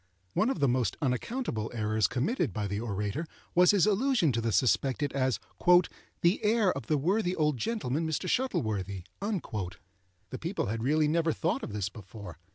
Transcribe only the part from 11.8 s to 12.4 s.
before.